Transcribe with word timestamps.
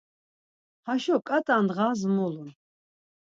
Haşo 0.85 1.17
ǩat̆a 1.27 1.55
ndğas 1.63 1.99
mulun. 2.15 2.49